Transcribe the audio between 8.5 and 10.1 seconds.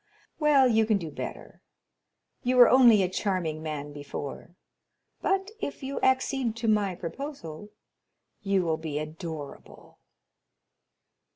will be adorable."